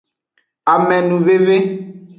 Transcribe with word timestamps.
Amenuveve. 0.73 1.57